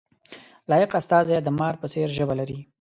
[0.69, 2.59] لایق استازی د مار په څېر ژبه ولري.